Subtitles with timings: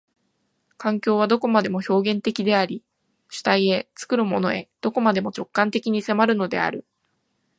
[0.77, 2.83] 環境はどこまでも表現的であり、
[3.29, 6.87] 主体へ、作るものへ、どこまでも直観的に迫るのである。